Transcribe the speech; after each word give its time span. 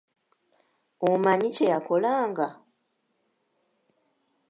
Omanyi 1.09 1.49
kye 1.55 1.65
yakolanga? 1.73 2.47